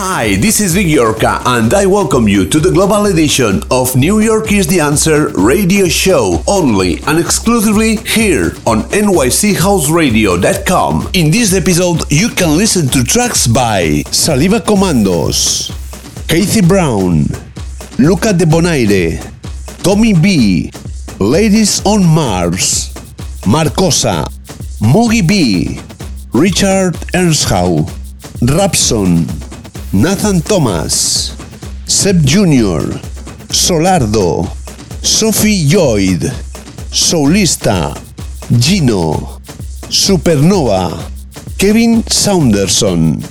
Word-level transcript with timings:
Hi, 0.00 0.36
this 0.36 0.60
is 0.60 0.74
Vic 0.76 0.86
Yorka, 0.86 1.42
and 1.44 1.74
I 1.74 1.84
welcome 1.84 2.28
you 2.28 2.48
to 2.50 2.60
the 2.60 2.70
global 2.70 3.06
edition 3.06 3.64
of 3.68 3.96
New 3.96 4.20
York 4.20 4.52
is 4.52 4.68
the 4.68 4.78
Answer 4.78 5.30
radio 5.34 5.88
show, 5.88 6.40
only 6.46 7.02
and 7.08 7.18
exclusively 7.18 7.96
here 8.06 8.52
on 8.64 8.82
nychouseradio.com. 8.94 11.10
In 11.14 11.32
this 11.32 11.52
episode, 11.52 12.08
you 12.12 12.28
can 12.28 12.56
listen 12.56 12.86
to 12.90 13.02
tracks 13.02 13.48
by 13.48 14.04
Saliva 14.12 14.60
Commandos, 14.60 15.72
Casey 16.28 16.62
Brown, 16.62 17.24
Luca 17.98 18.32
Debonaire, 18.32 19.18
Tommy 19.82 20.14
B, 20.14 20.70
Ladies 21.18 21.82
on 21.84 22.06
Mars, 22.06 22.94
Marcosa, 23.42 24.28
Moogie 24.78 25.26
B, 25.26 25.80
Richard 26.32 26.96
Earnshaw, 27.14 27.82
Rapson, 28.46 29.47
Nathan 29.92 30.42
Thomas, 30.42 31.32
Seb 31.86 32.20
Jr., 32.22 32.92
Solardo, 33.48 34.44
Sophie 35.02 35.64
Lloyd, 35.64 36.20
Soulista, 36.92 37.96
Gino, 38.60 39.40
Supernova, 39.88 40.92
Kevin 41.58 42.02
Saunderson, 42.04 43.22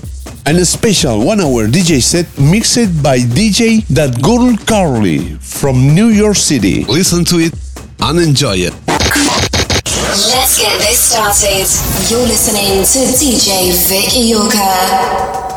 and 0.48 0.58
a 0.58 0.66
special 0.66 1.24
one 1.24 1.42
hour 1.42 1.68
DJ 1.68 2.02
set 2.02 2.26
mixed 2.40 3.04
by 3.04 3.20
DJ 3.20 3.86
That 3.90 4.20
Girl 4.24 4.58
Carly 4.66 5.36
from 5.36 5.94
New 5.94 6.08
York 6.08 6.38
City. 6.38 6.86
Listen 6.86 7.24
to 7.26 7.38
it 7.38 7.54
and 8.02 8.20
enjoy 8.20 8.56
it. 8.58 8.74
Let's 8.88 10.58
get 10.58 10.74
this 10.80 11.06
started. 11.06 11.70
You're 12.10 12.26
listening 12.26 12.82
to 12.82 13.00
DJ 13.14 13.78
Vic 13.88 14.10
Iorca. 14.10 15.57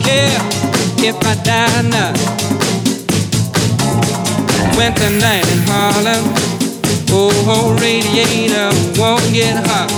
care 0.00 0.40
if 1.04 1.16
I 1.24 1.34
die 1.42 1.82
now. 1.82 2.12
Winter 4.76 5.10
night 5.20 5.46
in 5.52 5.60
Harlem, 5.68 6.24
oh, 7.10 7.76
radiator 7.80 8.70
won't 8.98 9.22
get 9.32 9.56
hot. 9.66 9.90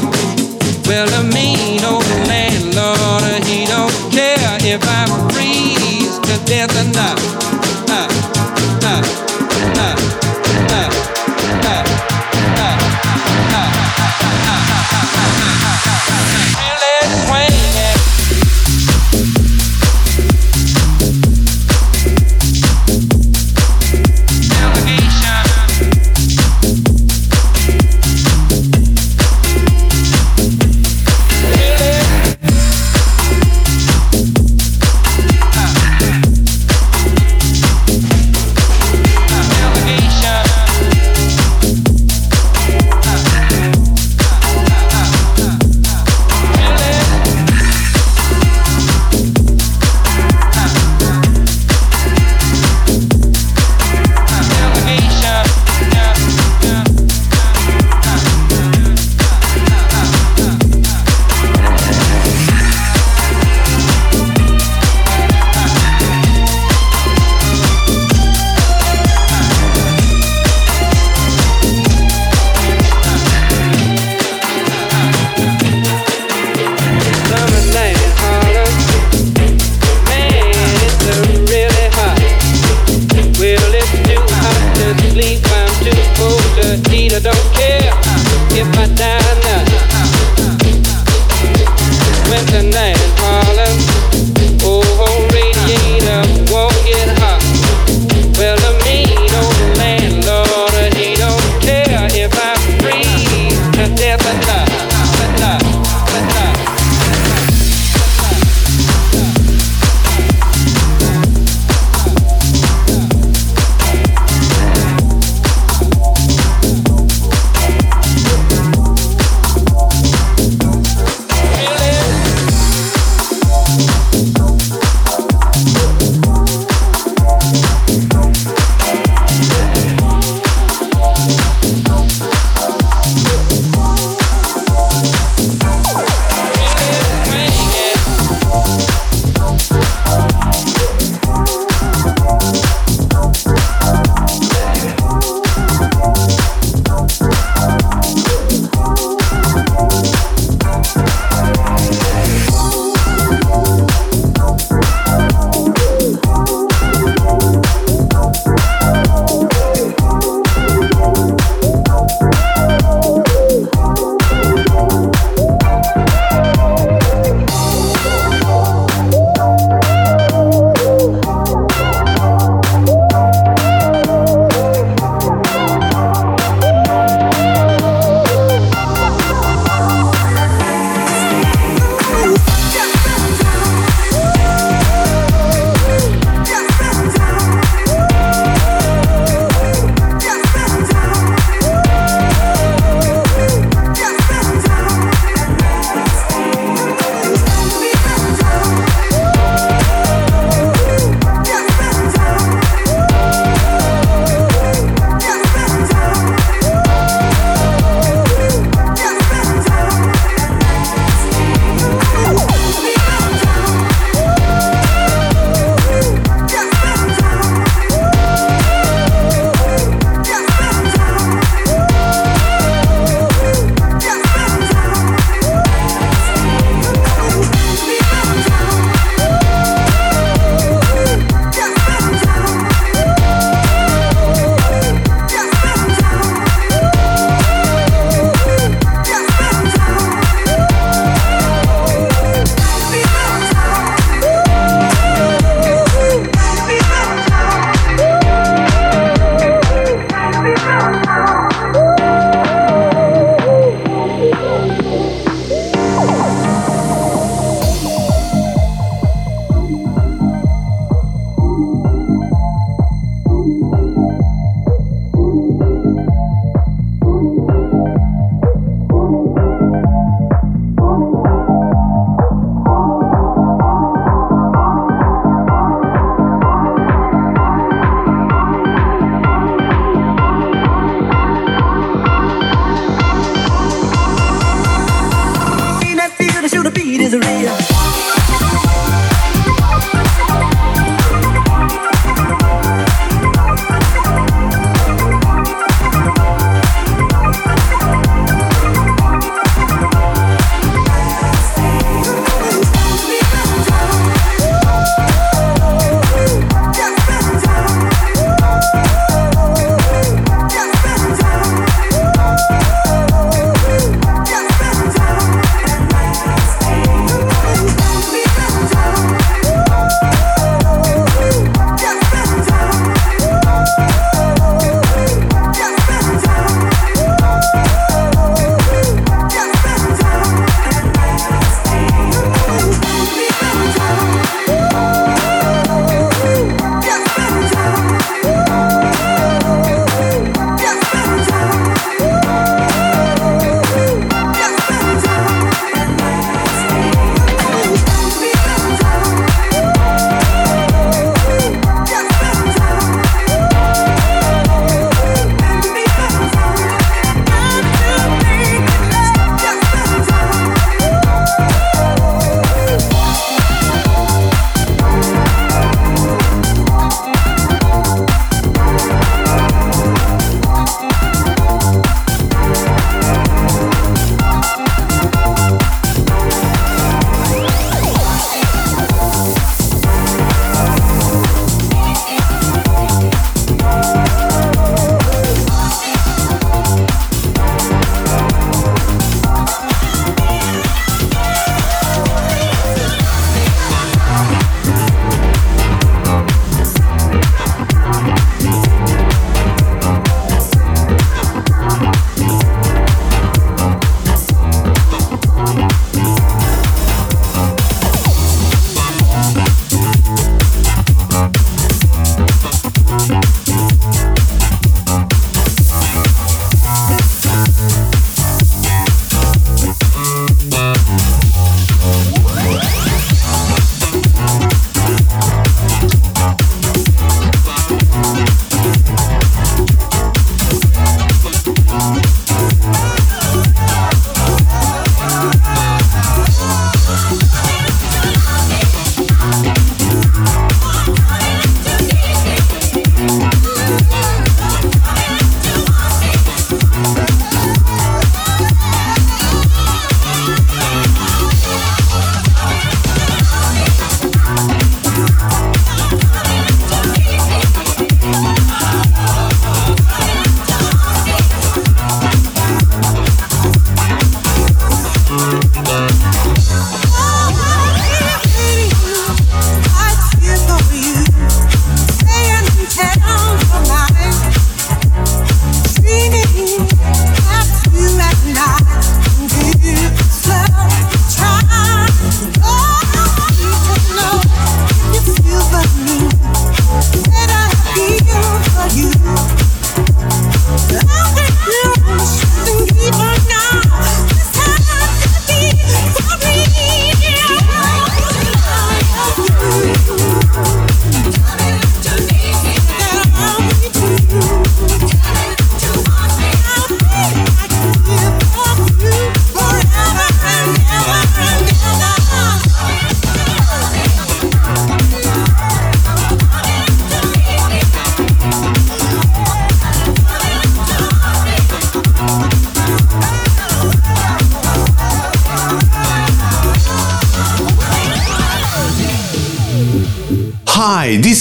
Well, 0.86 1.06
the 1.06 1.22
mean 1.32 1.84
old 1.84 2.04
landlord, 2.28 3.44
he 3.44 3.66
don't 3.66 3.92
care 4.12 4.58
if 4.62 4.82
I 4.82 5.06
freeze 5.32 6.18
to 6.18 6.44
death 6.44 6.74
or 6.76 6.88
not. 6.92 7.43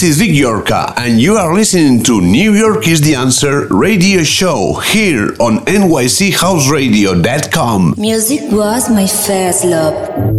This 0.03 0.17
is 0.17 0.19
Vic 0.19 0.31
Yorka, 0.31 0.93
and 0.97 1.21
you 1.21 1.37
are 1.37 1.53
listening 1.53 2.03
to 2.03 2.19
New 2.19 2.53
York 2.53 2.89
is 2.89 2.99
the 2.99 3.15
Answer 3.15 3.67
radio 3.67 4.21
show 4.23 4.73
here 4.91 5.29
on 5.39 5.59
NYCHouseradio.com. 5.59 7.95
Music 7.97 8.41
was 8.51 8.89
my 8.89 9.07
first 9.07 9.63
love. 9.63 10.32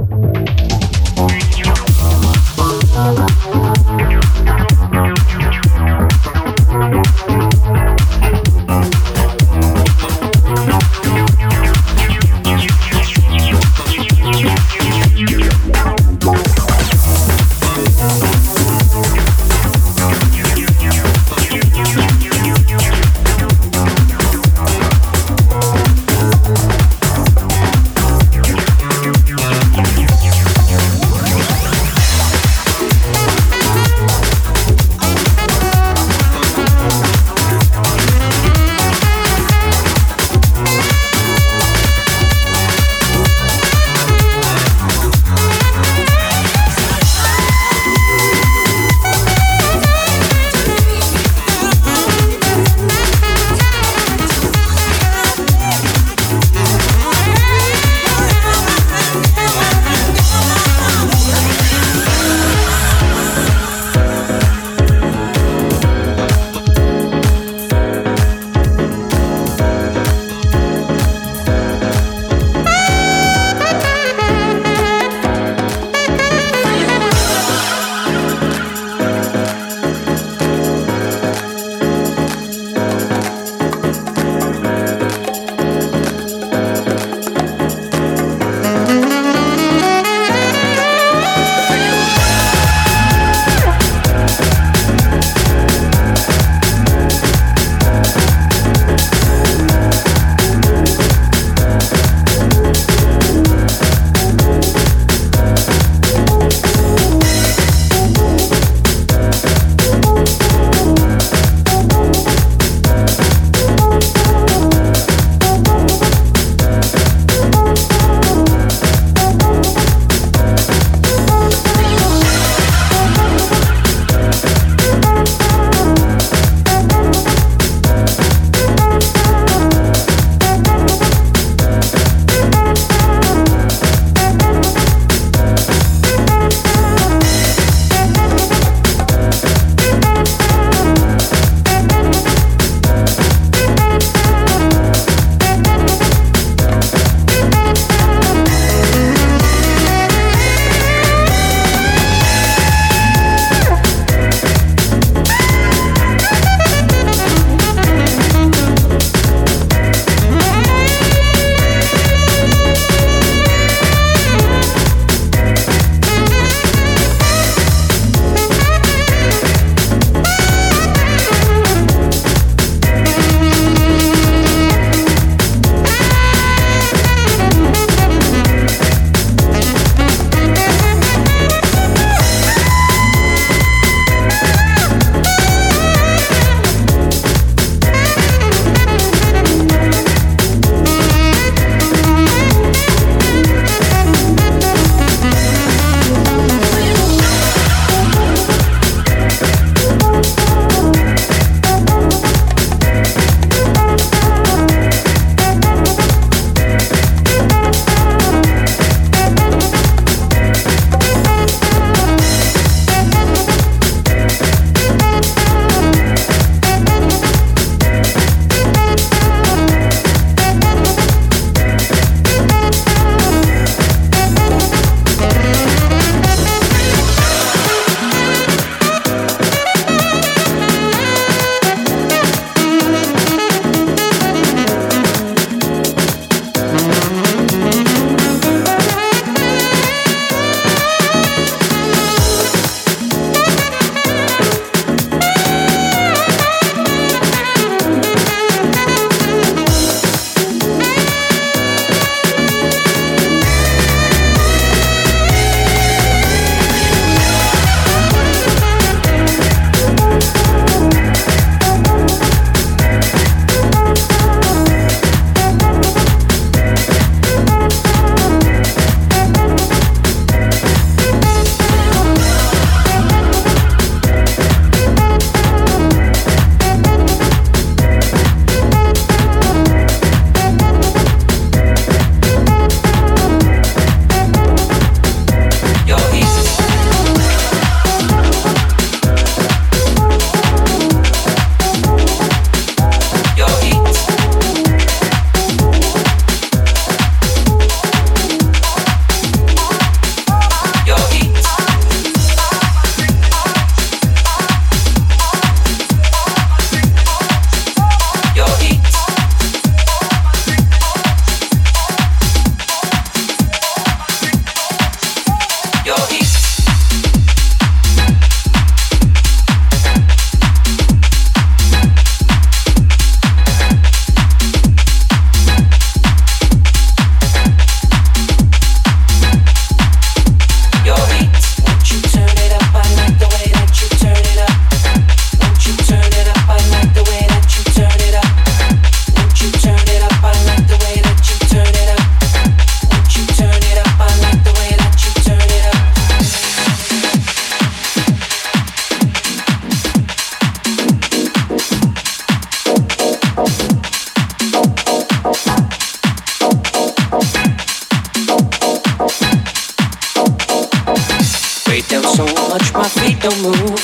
Don't 363.24 363.40
move, 363.40 363.80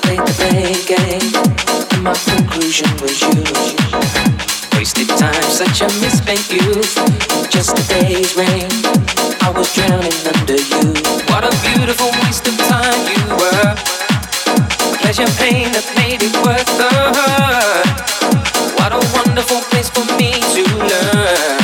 play 0.00 0.16
the 0.16 0.32
blame 0.40 0.80
game. 0.88 1.28
And 1.92 2.00
my 2.02 2.16
conclusion 2.16 2.88
was 2.96 3.20
you. 3.20 3.44
Wasted 4.72 5.12
time, 5.20 5.44
such 5.52 5.84
a 5.84 5.88
misspent 6.00 6.48
youth. 6.48 6.96
Just 7.52 7.76
a 7.76 7.84
day's 7.92 8.32
rain, 8.40 8.72
I 9.44 9.52
was 9.52 9.68
drowning 9.76 10.16
under 10.24 10.56
you. 10.56 10.96
What 11.28 11.44
a 11.44 11.52
beautiful 11.60 12.08
waste 12.24 12.48
of 12.48 12.56
time 12.72 13.04
you 13.04 13.20
were. 13.36 13.68
Pleasure, 14.96 15.28
pain 15.36 15.68
that 15.76 15.84
made 16.00 16.24
it 16.24 16.32
worth 16.40 16.64
the 16.80 16.88
hurt. 16.88 17.84
What 18.80 18.96
a 18.96 19.02
wonderful 19.12 19.60
place 19.68 19.90
for 19.92 20.08
me 20.16 20.32
to 20.56 20.64
learn. 20.88 21.60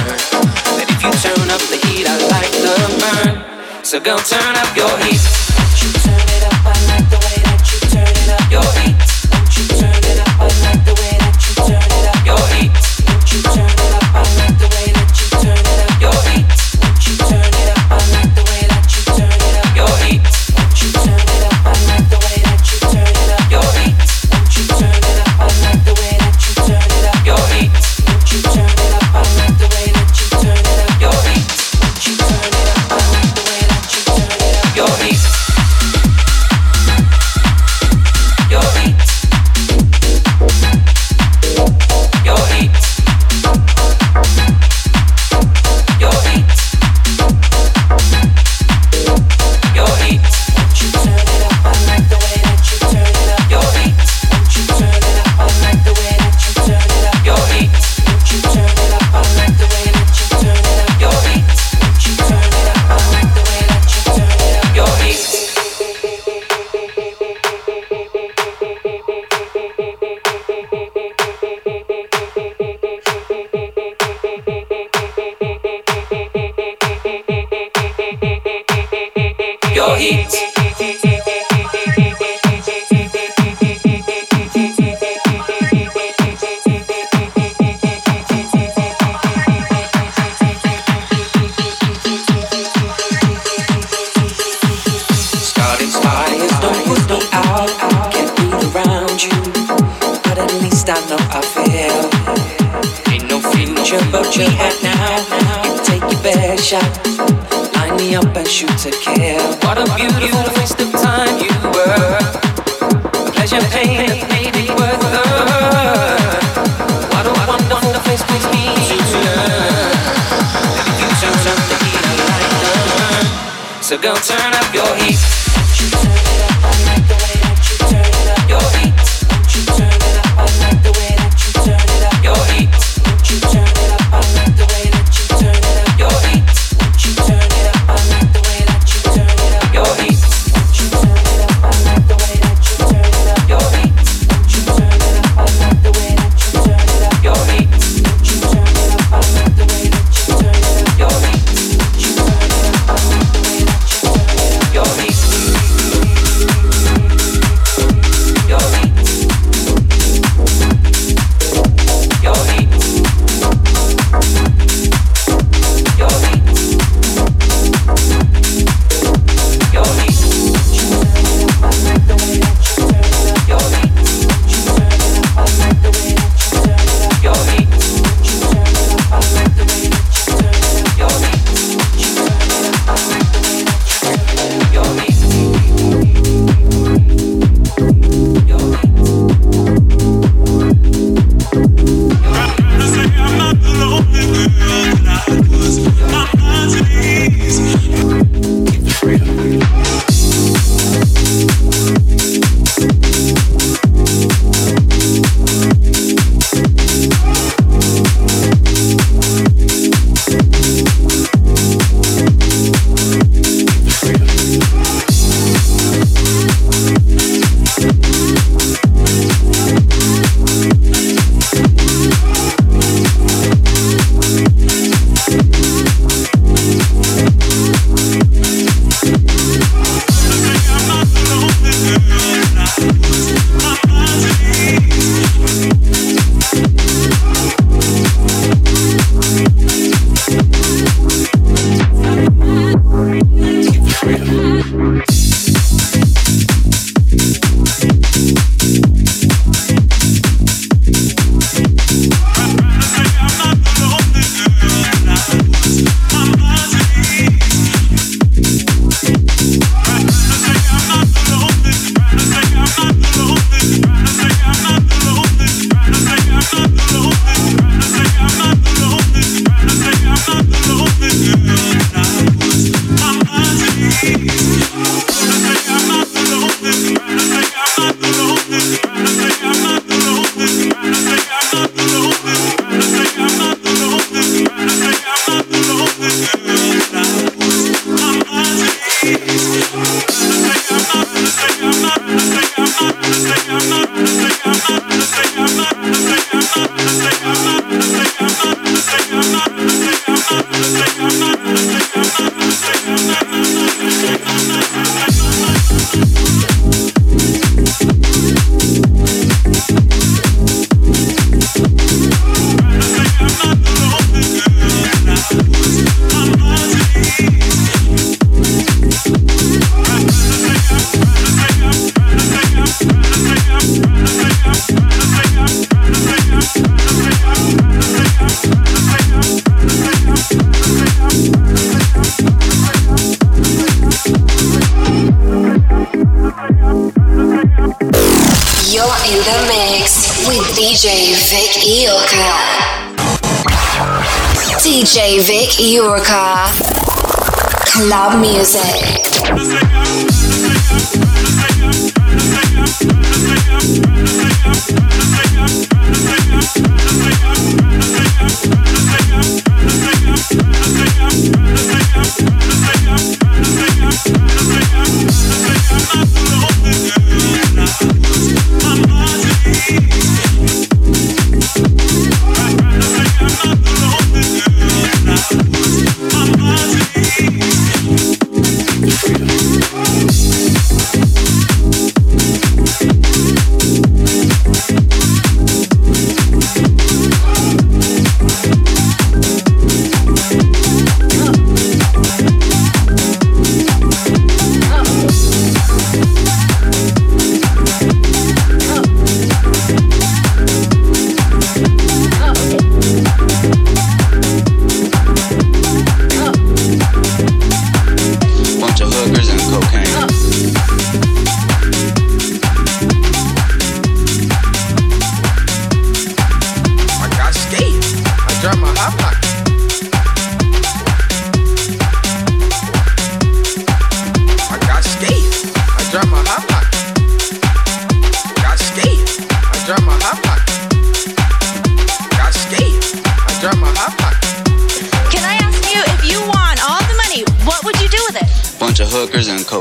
If 0.85 1.01
you 1.01 1.09
turn 1.25 1.49
up 1.49 1.65
the 1.73 1.81
heat, 1.81 2.05
I 2.05 2.17
like 2.29 2.53
burn. 3.01 3.83
So 3.83 4.01
go. 4.01 4.19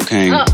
Cocaine. 0.06 0.45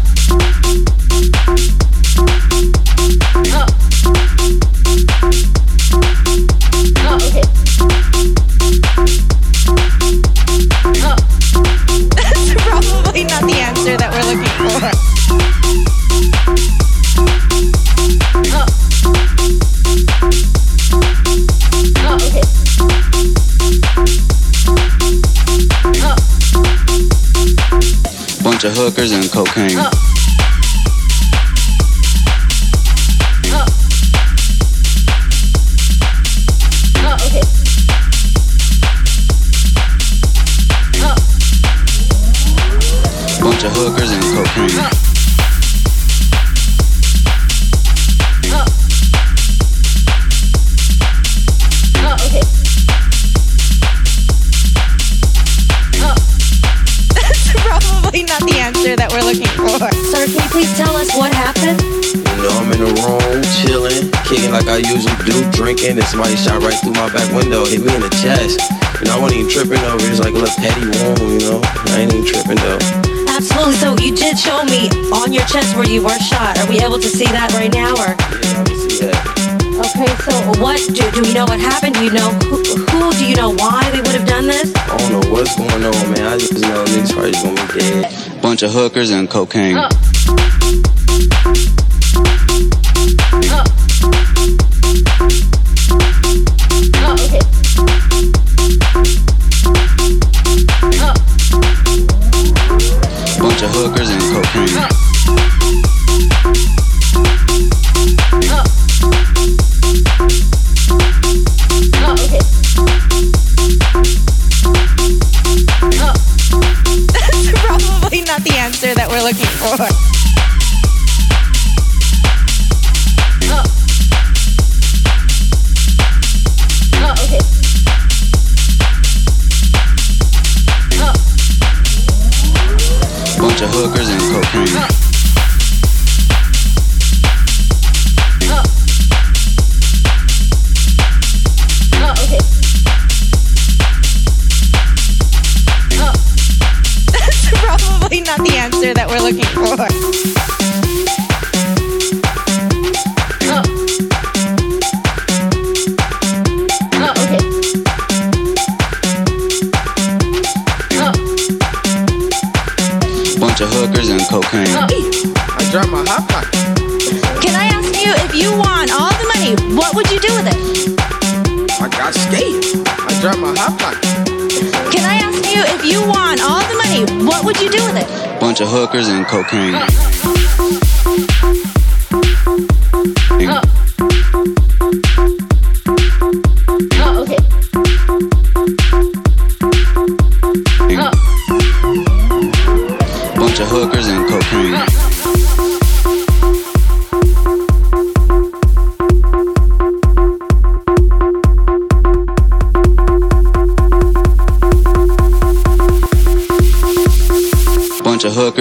Cocaine. 89.32 89.88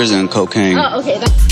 hookers 0.00 0.12
and 0.12 0.30
cocaine. 0.30 0.78
Oh, 0.78 1.00
okay. 1.00 1.18
That's- 1.18 1.49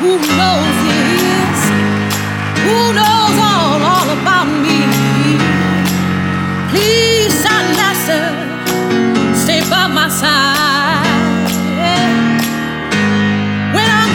who 0.00 0.16
knows 0.38 0.76
who 2.64 2.92
knows 2.92 3.36
all, 3.50 3.80
all 3.92 4.08
about 4.18 4.48
me. 4.64 4.78
Please, 6.70 7.34
stay 9.34 9.60
by 9.70 9.86
my 9.86 10.08
side. 10.08 11.06
When 13.76 13.88
I'm 14.00 14.10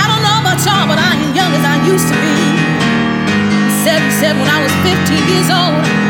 I 0.00 0.04
don't 0.10 0.22
know 0.26 0.38
all, 0.66 0.86
but 0.90 0.98
I 0.98 1.10
ain't 1.20 1.34
young 1.34 1.52
as 1.58 1.64
I 1.64 1.76
used 1.92 2.08
to 2.12 2.16
be. 2.24 2.36
Seven, 3.84 4.10
seven 4.20 4.38
when 4.42 4.50
I 4.50 4.60
was 4.62 4.72
15 4.84 5.28
years 5.32 5.50
old. 5.50 6.09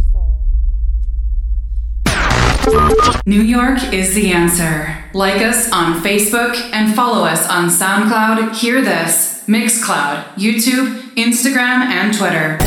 New 3.25 3.41
York 3.41 3.91
is 3.91 4.13
the 4.13 4.31
answer. 4.31 4.95
Like 5.13 5.41
us 5.41 5.69
on 5.71 5.99
Facebook 6.01 6.55
and 6.71 6.93
follow 6.95 7.25
us 7.25 7.49
on 7.49 7.69
SoundCloud, 7.69 8.55
Hear 8.55 8.81
This, 8.81 9.43
Mixcloud, 9.47 10.23
YouTube, 10.35 11.01
Instagram, 11.15 11.81
and 11.89 12.13
Twitter. 12.13 12.59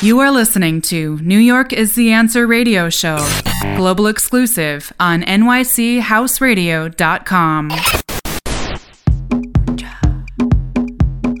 You 0.00 0.20
are 0.20 0.30
listening 0.30 0.80
to 0.82 1.18
New 1.18 1.38
York 1.38 1.72
is 1.72 1.96
the 1.96 2.12
Answer 2.12 2.46
radio 2.46 2.88
show, 2.90 3.18
global 3.76 4.06
exclusive 4.06 4.92
on 5.00 5.22
nychouseradio.com. 5.22 7.70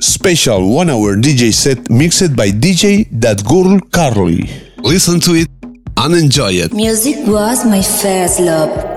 Special 0.00 0.68
one 0.74 0.90
hour 0.90 1.14
DJ 1.16 1.52
set 1.52 1.88
mixed 1.88 2.34
by 2.34 2.50
DJ 2.50 3.06
That 3.12 3.44
Girl 3.44 3.78
Carly. 3.92 4.50
Listen 4.78 5.20
to 5.20 5.34
it 5.34 5.48
and 5.96 6.14
enjoy 6.14 6.52
it. 6.52 6.72
Music 6.72 7.16
was 7.26 7.64
my 7.64 7.82
first 7.82 8.40
love. 8.40 8.95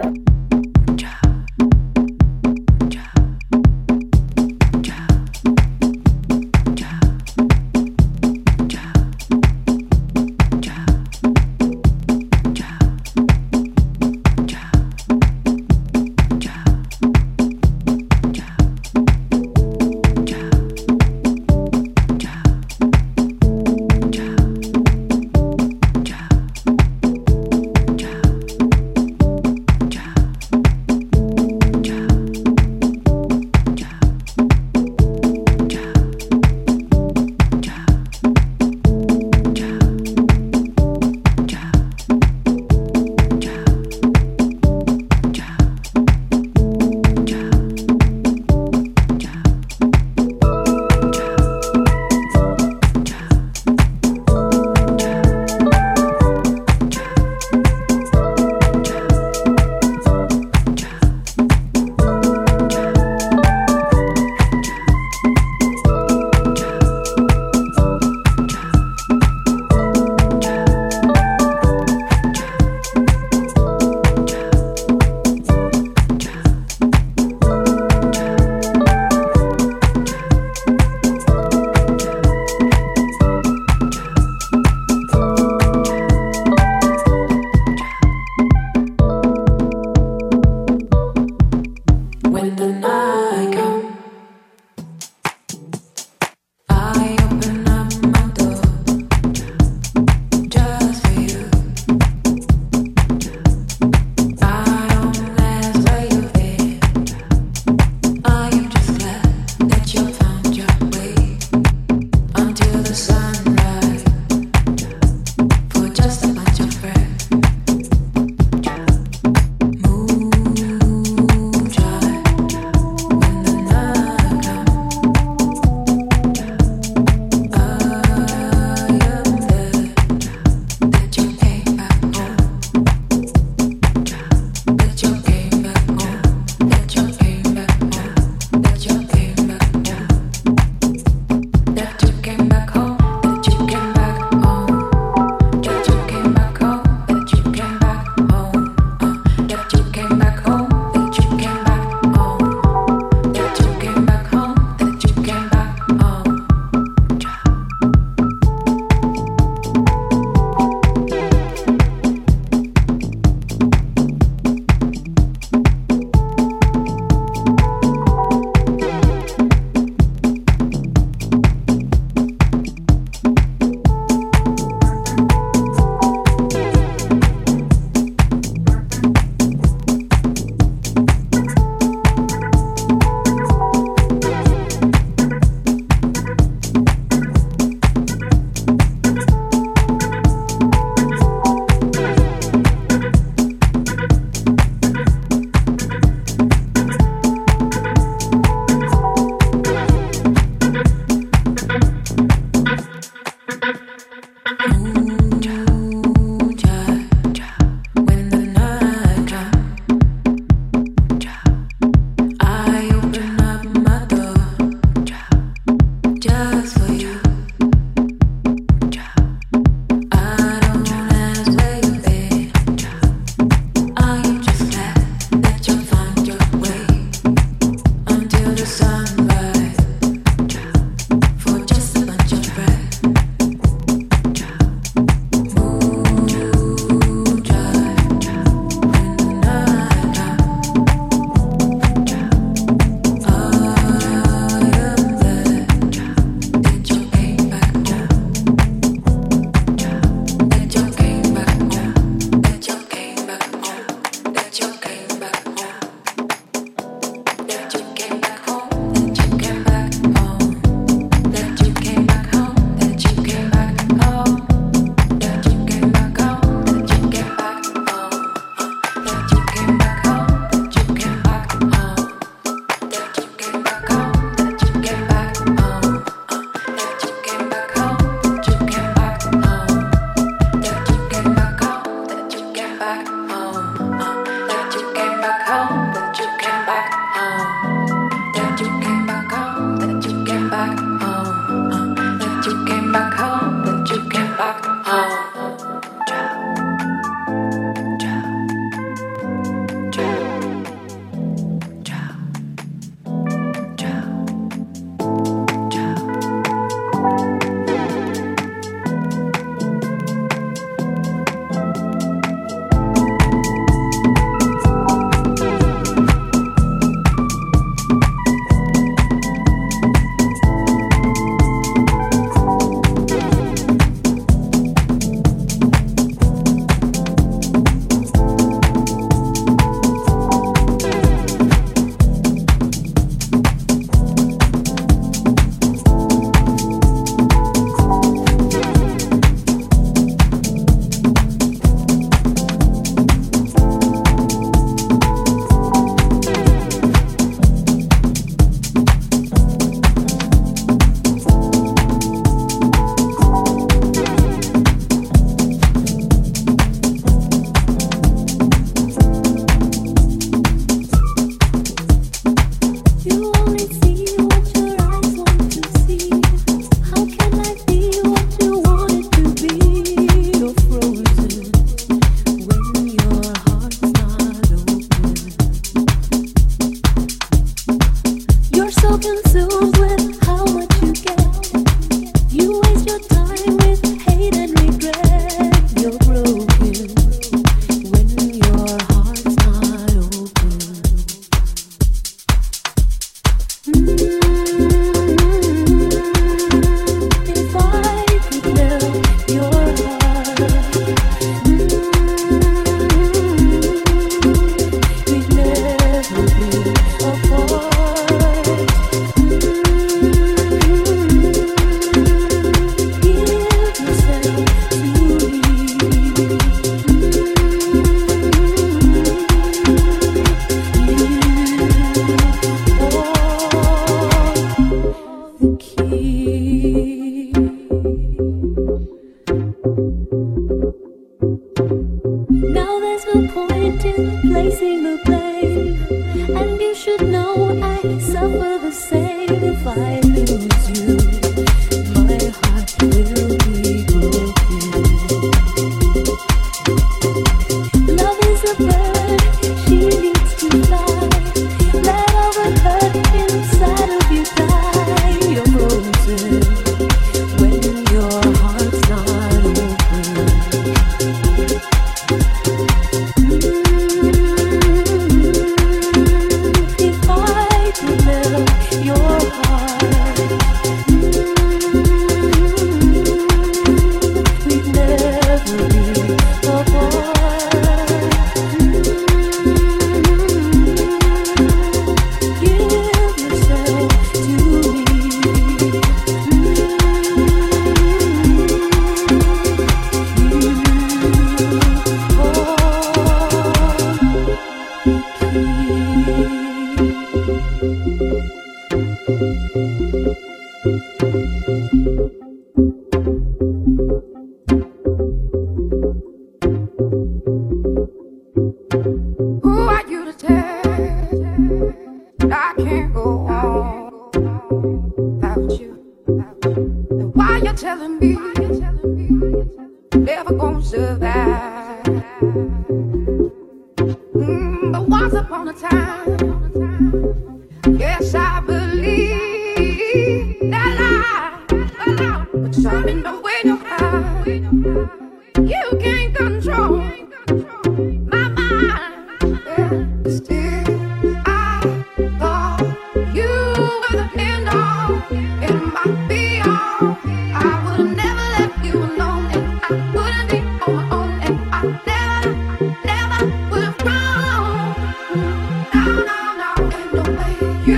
New 557.69 557.75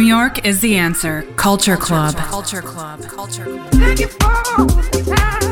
York 0.00 0.46
is 0.46 0.60
the 0.60 0.76
answer. 0.76 1.26
Culture 1.36 1.76
Club. 1.76 2.16
Culture 2.16 2.62
Club. 2.62 3.02
Culture 3.02 3.44
Club. 3.44 5.43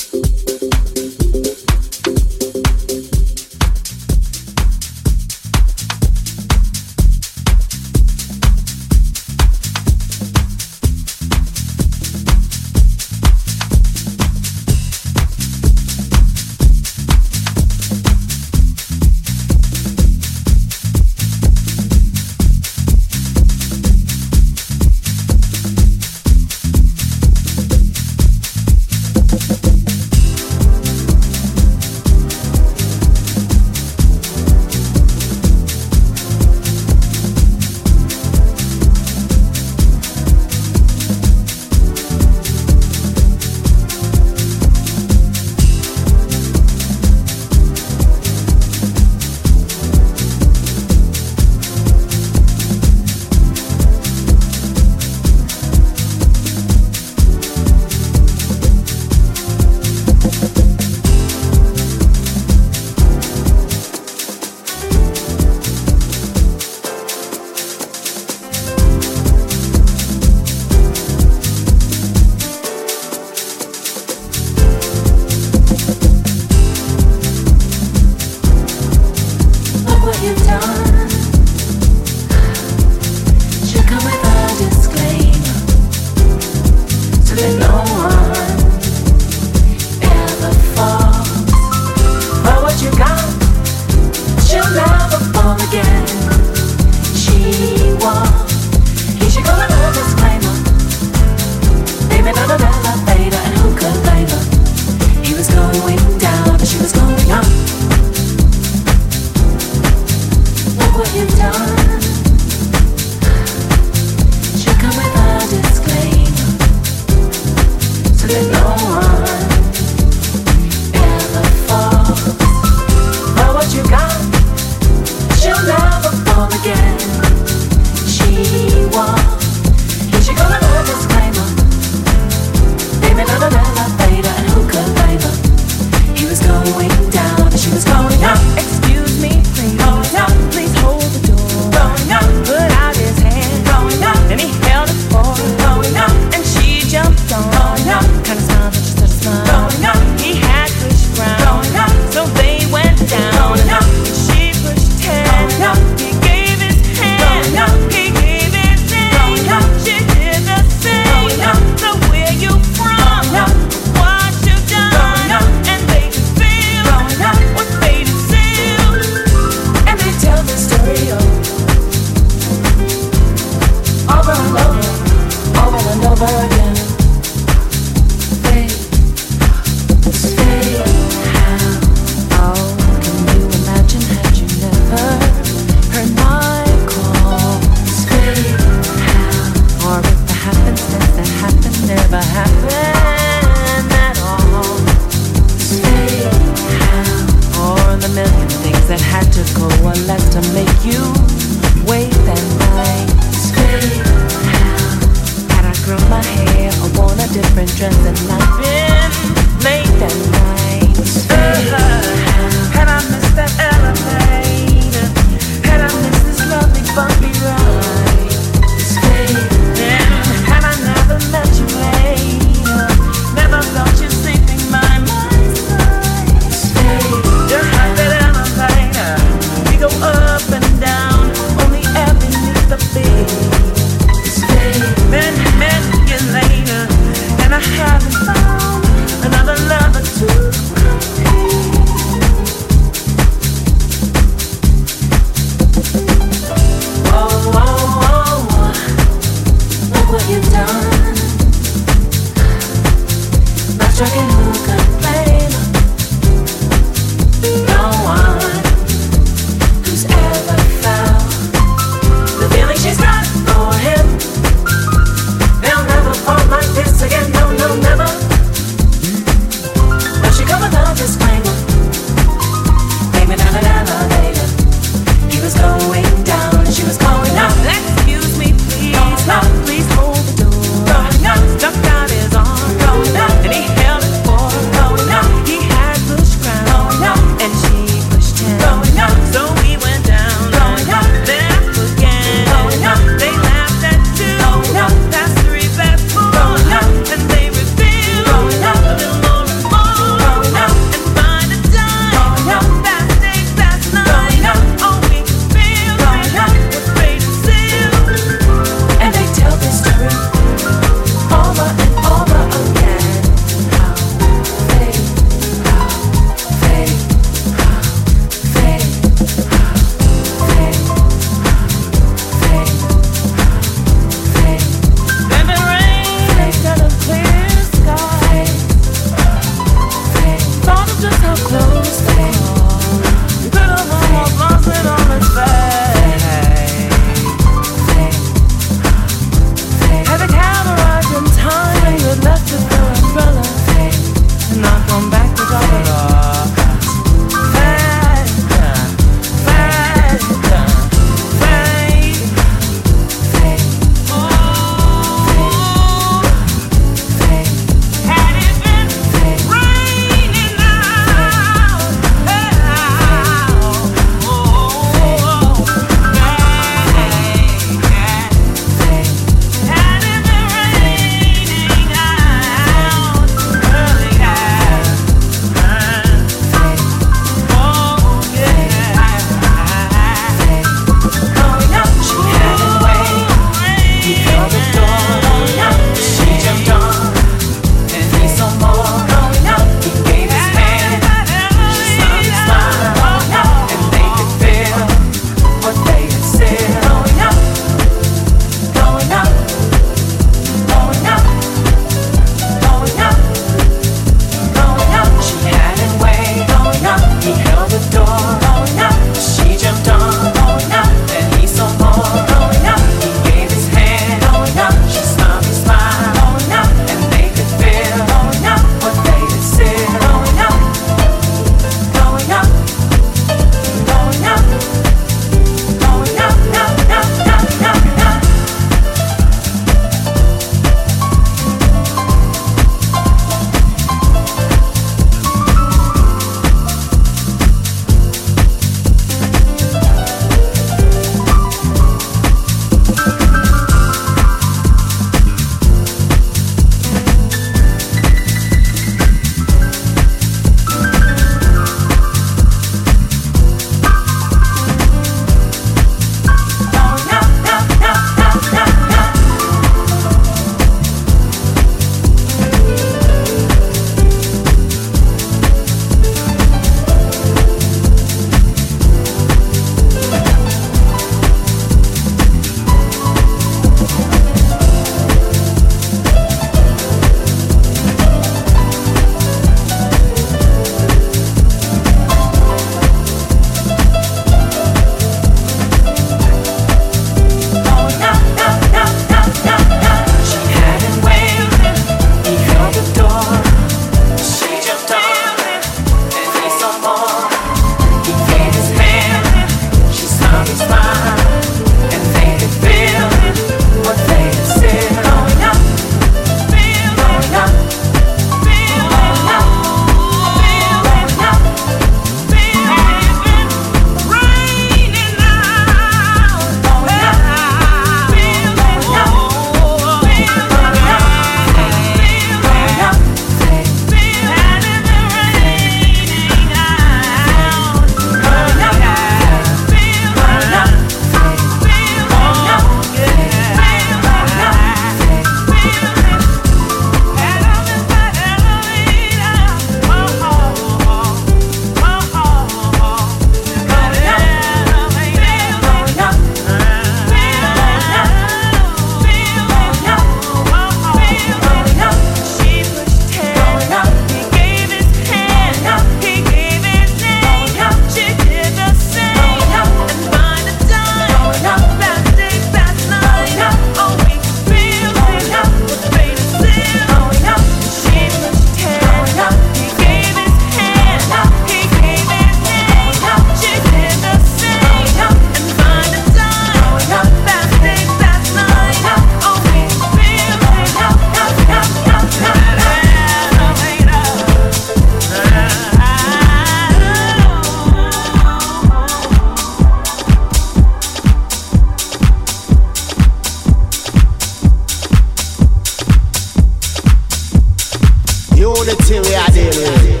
Unity 598.40 599.00
we 599.00 599.14
are 599.14 599.30
dealing. 599.32 600.00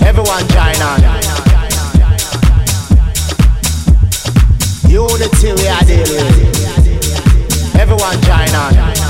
Everyone 0.00 0.48
join 0.48 0.80
on. 0.80 1.00
Unity 4.88 5.52
we 5.52 5.68
are 5.68 5.84
dealing. 5.84 6.32
Everyone 7.78 8.18
join 8.22 8.54
on. 8.54 9.09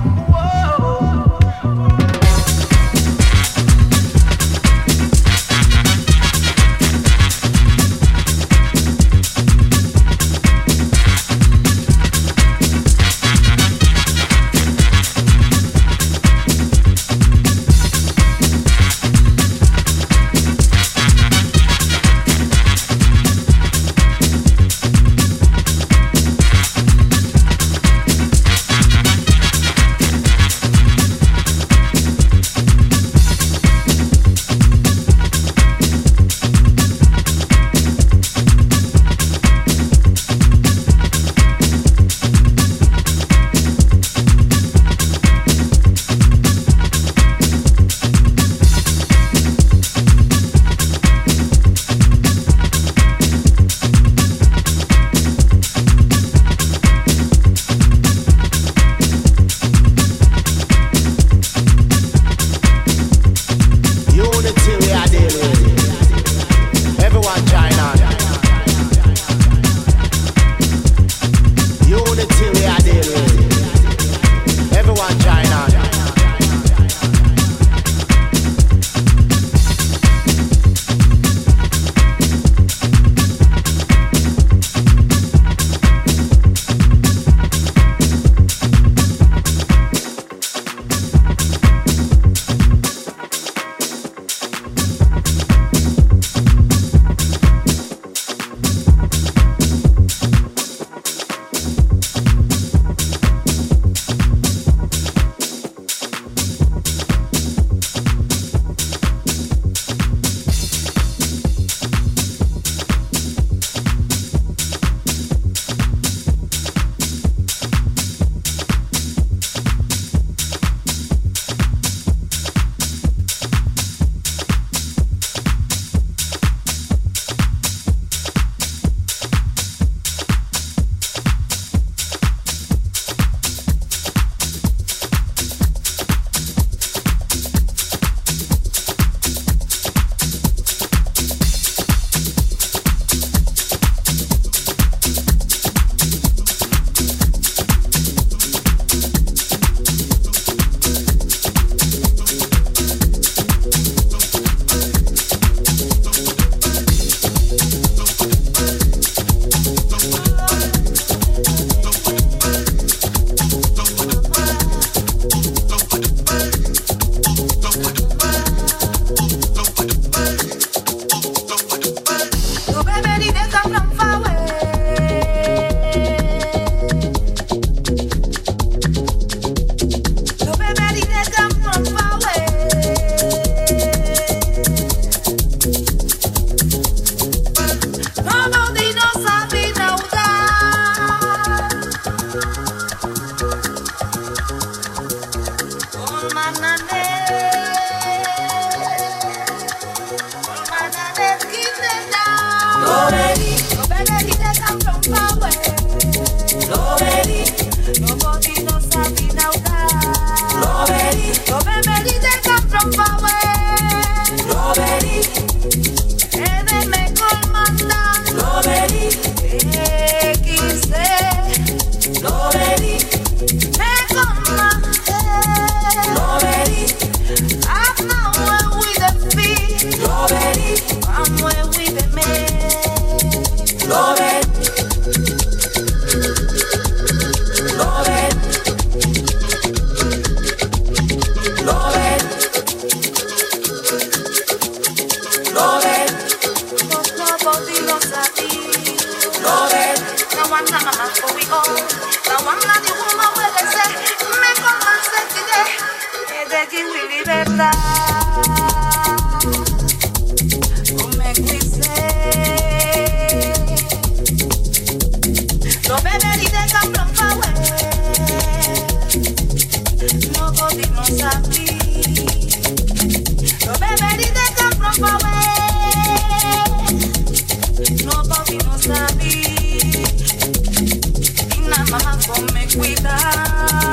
Come 282.73 283.90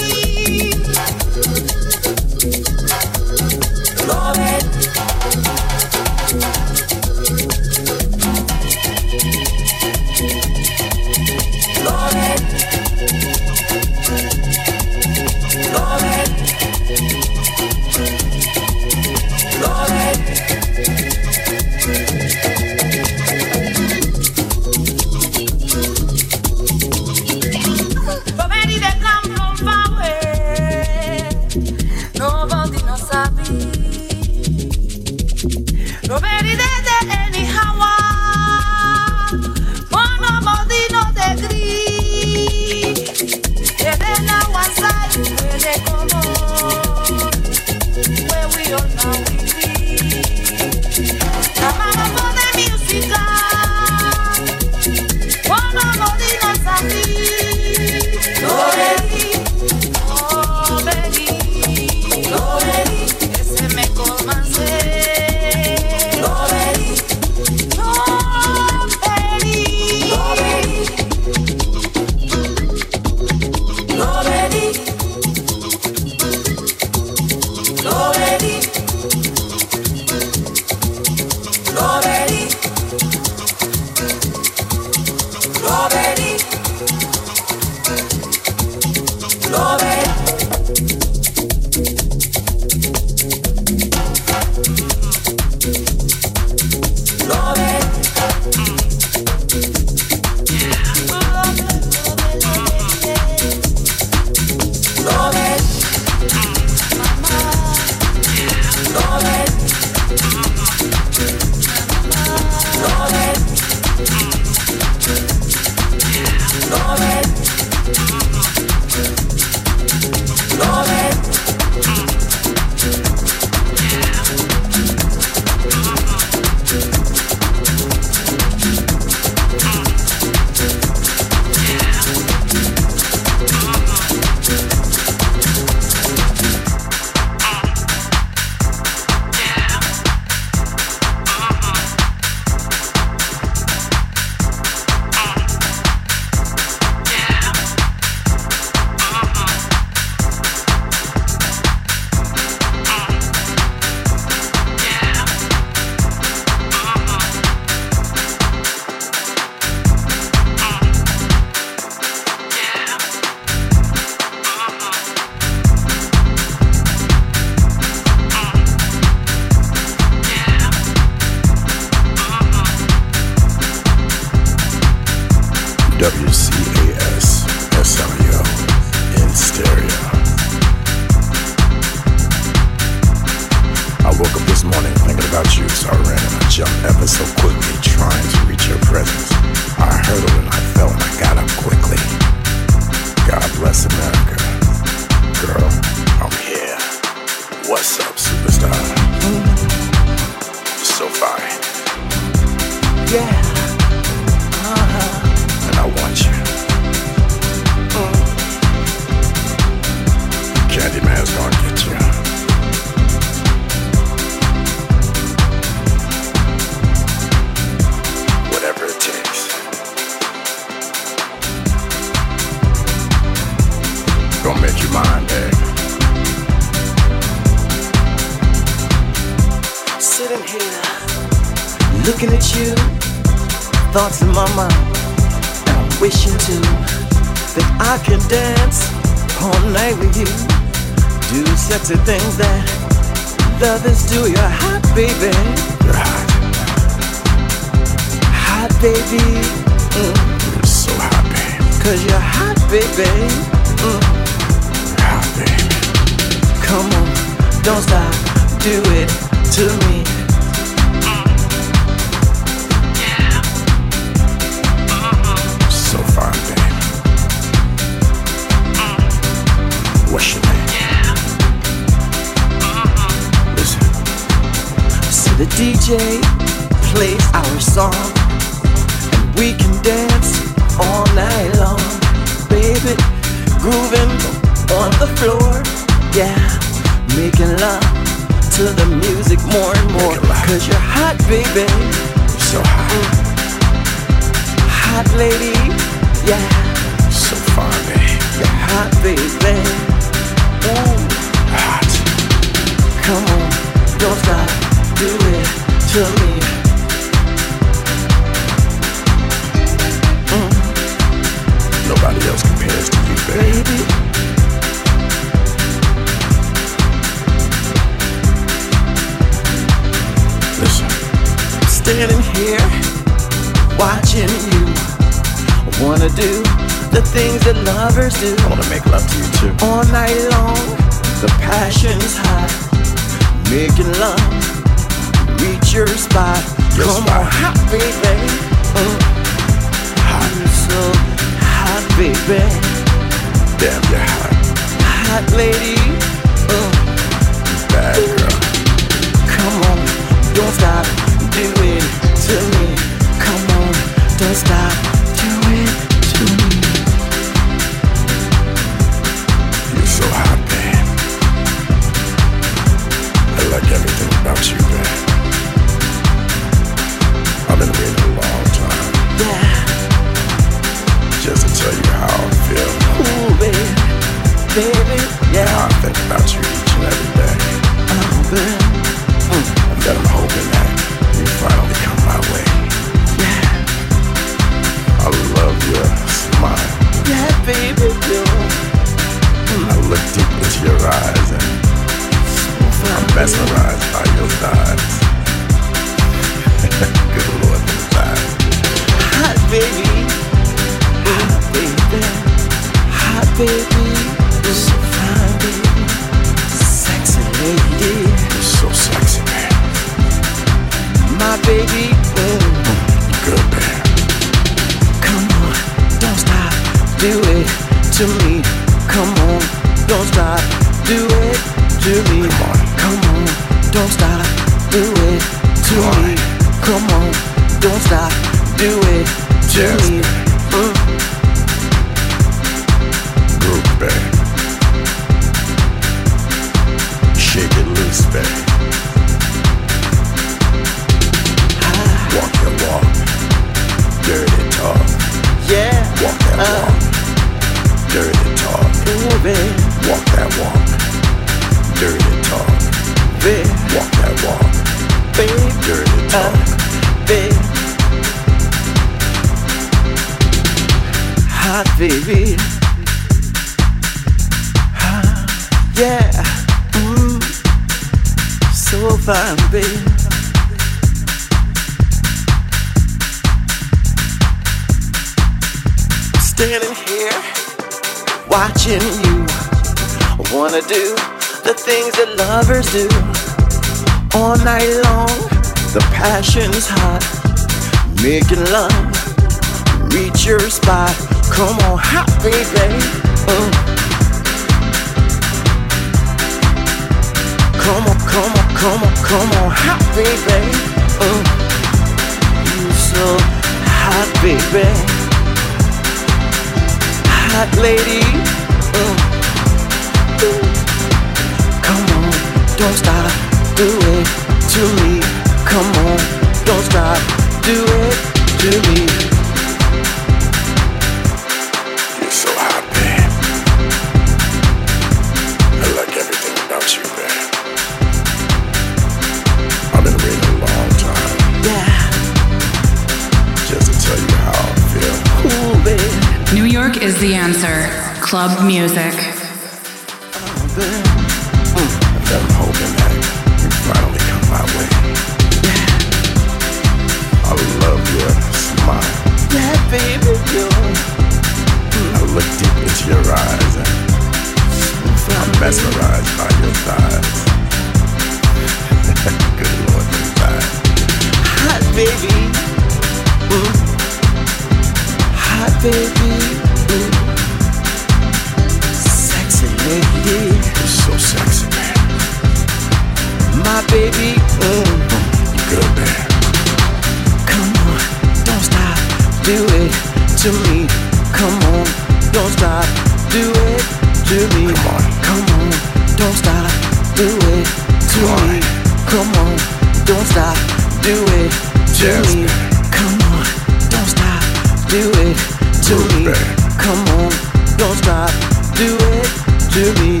do 594.74 594.90
it 595.06 595.16
to 595.62 595.76
me. 595.94 596.10
Come 596.58 596.82
on, 596.98 597.10
don't 597.56 597.78
stop, 597.78 598.10
do 598.58 598.74
it 598.90 599.06
to 599.54 599.62
me. 599.78 600.00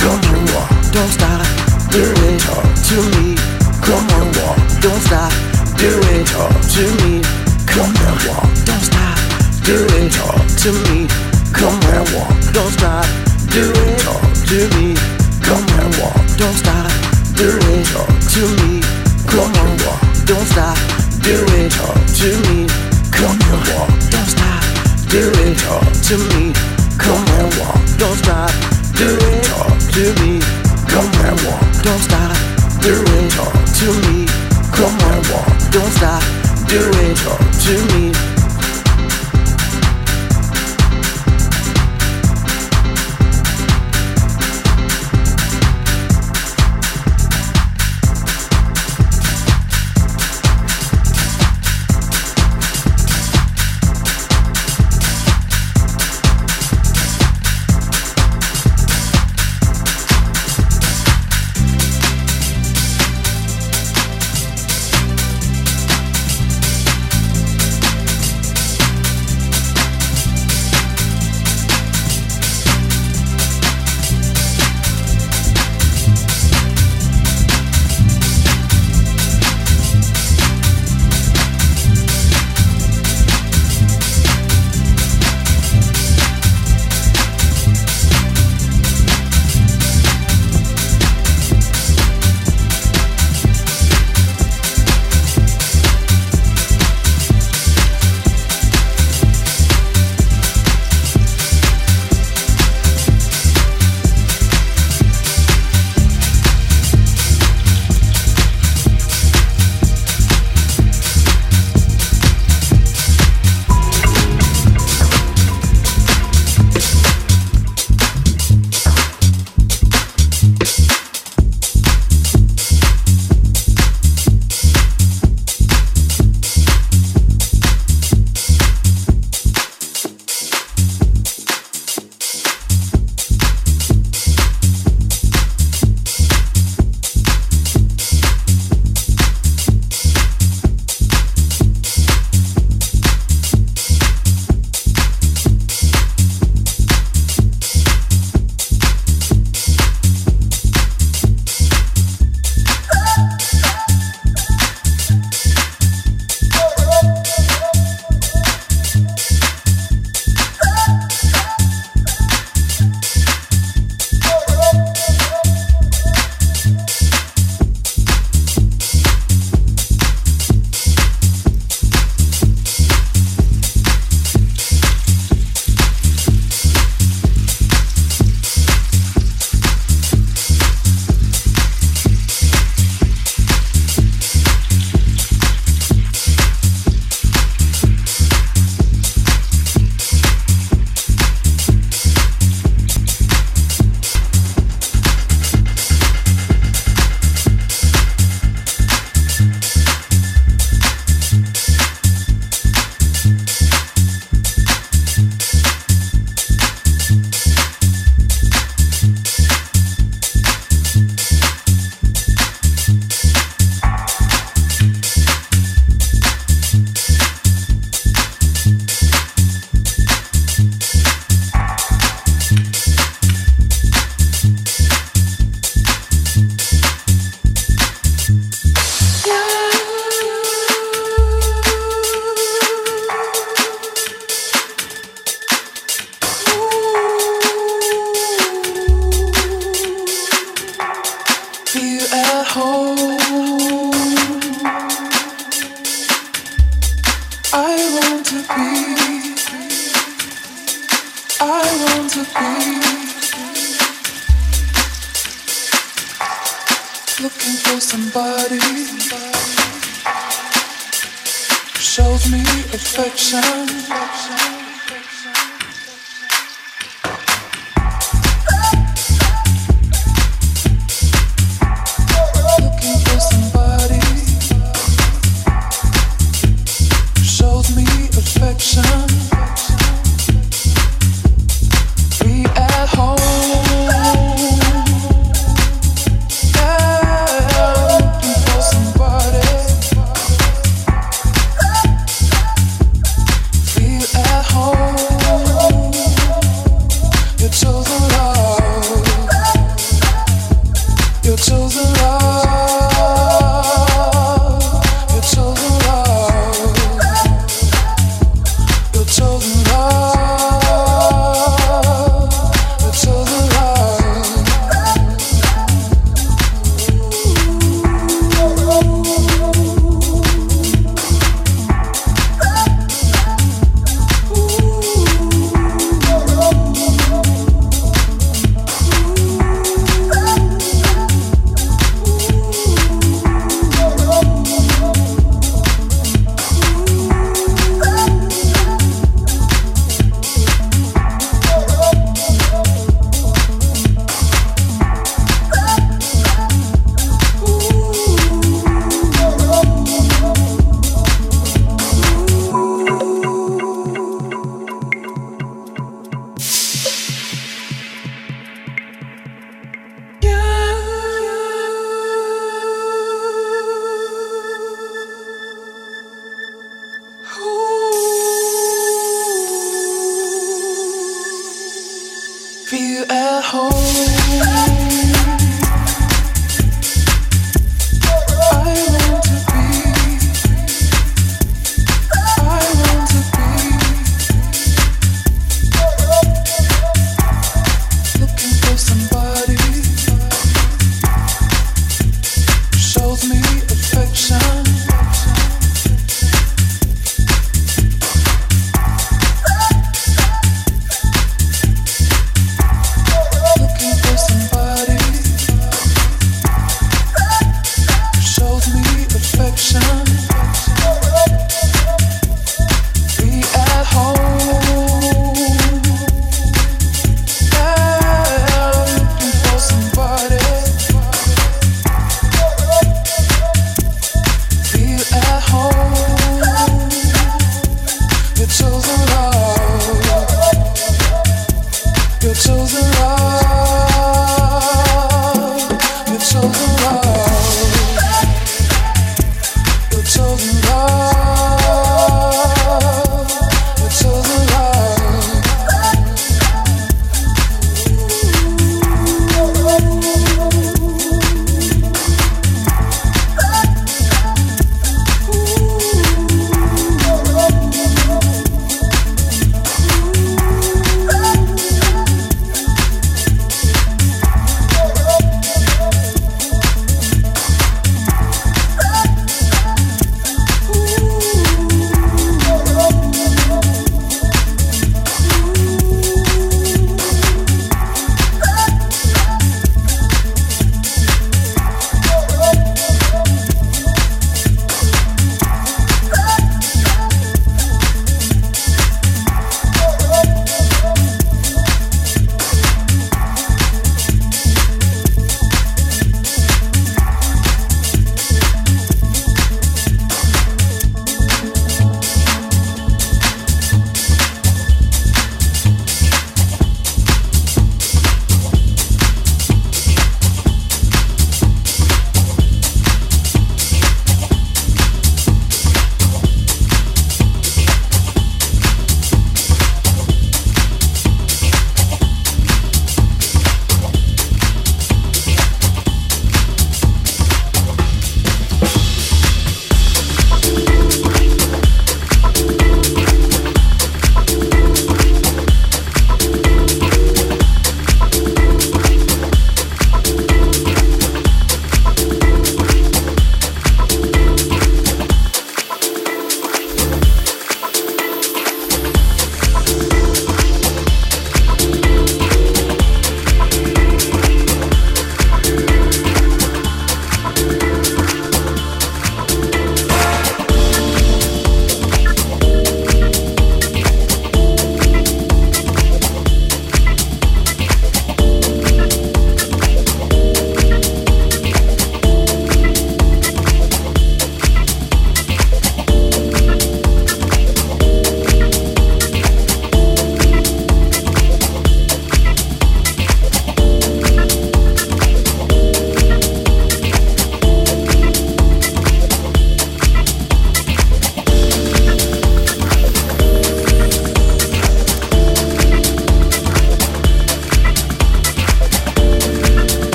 Come 0.00 0.16
on, 0.32 0.46
don't 0.96 1.12
stop, 1.12 1.44
do 1.92 2.00
it 2.00 2.40
to 2.88 2.96
me. 3.12 3.36
Come 3.84 4.08
on, 4.16 4.26
walk, 4.40 4.56
don't 4.80 5.02
stop, 5.04 5.30
do 5.76 5.90
it 6.16 6.24
to 6.72 6.84
me. 7.04 7.20
Come 7.68 7.92
on, 8.00 8.16
walk, 8.24 8.48
don't 8.64 8.88
stop, 8.88 9.18
do 9.60 9.76
it 10.00 10.16
to 10.64 10.72
me. 10.88 11.06
Come 11.52 11.76
on, 11.92 12.06
walk, 12.16 12.32
don't 12.56 12.72
stop, 12.72 13.04
do 13.52 13.68
it 13.76 14.00
to 14.48 14.58
me. 14.74 14.96
Come 15.44 15.68
on, 15.76 15.92
don't 16.40 16.56
stop, 16.64 16.88
do 17.36 17.48
it 17.76 17.84
to 18.32 18.42
me. 18.64 18.80
Come 19.28 19.52
on, 19.60 19.76
walk, 19.84 20.00
don't 20.24 20.46
stop, 20.46 20.78
do 21.20 21.36
it 21.60 21.72
to 22.16 22.30
me. 22.48 22.73
Come 23.14 23.38
on, 23.52 23.62
walk, 23.74 23.90
don't 24.10 24.26
stop, 24.26 24.62
do 25.08 25.30
it. 25.46 25.58
To 26.08 26.18
me. 26.34 26.52
Come 26.98 27.24
on, 27.38 27.50
walk, 27.58 27.80
don't 27.96 28.16
stop, 28.16 28.50
do 28.96 29.16
it. 29.30 29.44
to 29.94 30.04
me. 30.20 30.40
Come 30.88 31.06
on, 31.22 31.36
walk, 31.46 31.62
don't 31.82 32.00
stop, 32.00 32.36
do 32.82 32.92
it. 32.92 33.38
All 33.38 33.52
to 33.78 33.88
me. 34.10 34.26
Come 34.72 34.98
on, 35.08 35.22
walk, 35.30 35.46
don't 35.70 35.92
stop, 35.92 36.22
do 36.68 36.80
it. 37.04 37.16
Talk 37.18 37.40
to 37.64 37.94
me. 37.94 38.33